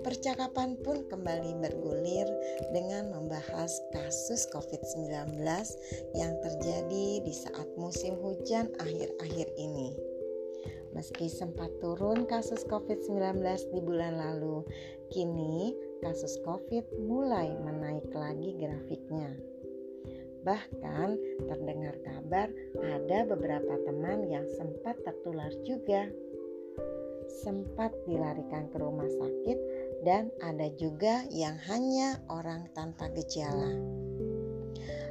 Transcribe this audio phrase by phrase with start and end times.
[0.00, 2.24] Percakapan pun kembali bergulir
[2.72, 5.36] dengan membahas kasus COVID-19
[6.16, 9.92] yang terjadi di saat musim hujan akhir-akhir ini.
[10.96, 14.62] Meski sempat turun kasus COVID-19 di bulan lalu,
[15.12, 19.32] kini kasus COVID mulai menaik lagi grafiknya.
[20.44, 21.08] Bahkan
[21.48, 22.52] terdengar kabar
[22.84, 26.12] ada beberapa teman yang sempat tertular juga
[27.40, 29.58] sempat dilarikan ke rumah sakit
[30.04, 33.72] dan ada juga yang hanya orang tanpa gejala.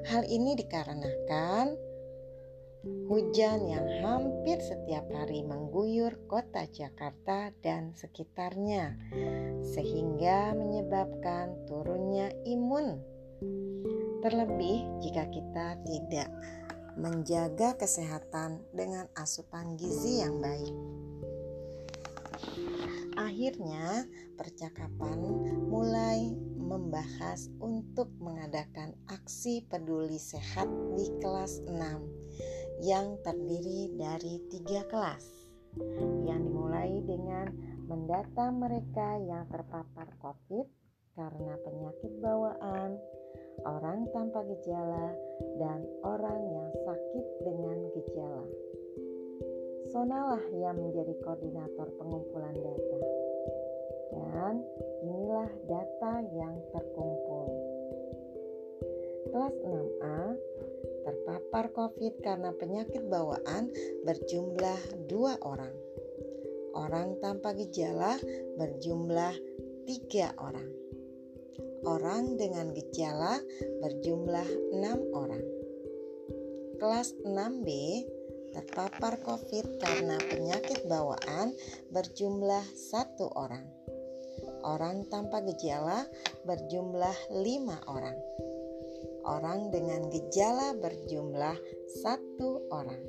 [0.06, 1.74] Hal ini dikarenakan
[2.84, 9.00] hujan yang hampir setiap hari mengguyur kota Jakarta dan sekitarnya,
[9.64, 13.00] sehingga menyebabkan turunnya imun.
[14.20, 16.30] Terlebih jika kita tidak
[17.00, 20.76] menjaga kesehatan dengan asupan gizi yang baik.
[23.16, 24.04] Akhirnya,
[24.36, 25.24] percakapan
[25.72, 30.68] mulai membahas untuk mengadakan aksi peduli sehat
[30.98, 32.23] di kelas 6
[32.84, 35.24] yang terdiri dari tiga kelas
[36.28, 37.48] yang dimulai dengan
[37.88, 40.68] mendata mereka yang terpapar COVID
[41.16, 43.00] karena penyakit bawaan,
[43.64, 45.16] orang tanpa gejala,
[45.62, 48.46] dan orang yang sakit dengan gejala.
[49.94, 53.00] Sonalah yang menjadi koordinator pengumpulan data.
[54.14, 54.56] Dan
[55.06, 57.46] inilah data yang terkumpul.
[59.30, 60.20] Kelas 6A
[61.53, 63.69] terpapar COVID karena penyakit bawaan
[64.09, 65.69] berjumlah dua orang.
[66.74, 68.18] Orang tanpa gejala
[68.58, 69.38] berjumlah
[69.86, 70.66] tiga orang.
[71.86, 73.38] Orang dengan gejala
[73.86, 75.46] berjumlah enam orang.
[76.81, 77.69] Kelas 6B
[78.58, 81.53] terpapar COVID karena penyakit bawaan
[81.94, 83.69] berjumlah satu orang.
[84.66, 86.02] Orang tanpa gejala
[86.50, 88.18] berjumlah lima orang.
[89.24, 91.58] Orang dengan gejala berjumlah
[92.04, 93.04] satu orang.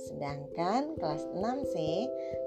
[0.00, 1.74] Sedangkan kelas 6C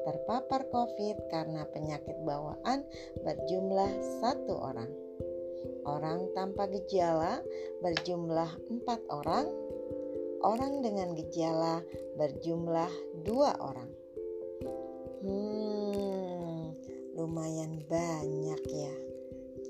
[0.08, 2.82] terpapar COVID karena penyakit bawaan
[3.22, 3.92] berjumlah
[4.24, 4.92] satu orang.
[5.84, 7.44] Orang tanpa gejala
[7.84, 9.48] berjumlah empat orang
[10.44, 11.84] orang dengan gejala
[12.20, 12.92] berjumlah
[13.24, 13.92] dua orang.
[15.24, 16.76] Hmm,
[17.16, 18.96] lumayan banyak ya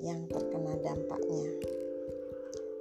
[0.02, 1.46] yang terkena dampaknya.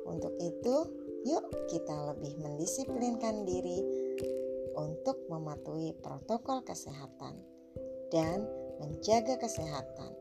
[0.03, 0.75] Untuk itu,
[1.23, 3.79] yuk kita lebih mendisiplinkan diri
[4.77, 7.39] untuk mematuhi protokol kesehatan
[8.09, 8.45] dan
[8.81, 10.13] menjaga kesehatan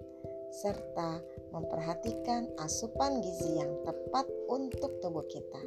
[0.52, 5.62] serta memperhatikan asupan gizi yang tepat untuk tubuh kita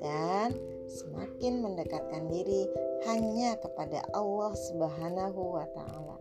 [0.00, 0.56] dan
[0.88, 2.64] semakin mendekatkan diri
[3.04, 6.19] hanya kepada Allah Subhanahu wa taala.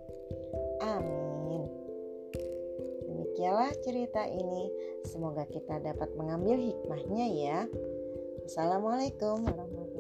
[3.40, 4.68] Demikianlah cerita ini.
[5.08, 7.60] Semoga kita dapat mengambil hikmahnya ya.
[8.44, 9.99] Assalamualaikum warahmatullahi